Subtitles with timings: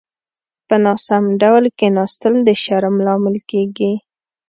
[0.67, 3.91] په ناسمو ډول کيناستل د شرم لامل کېږي.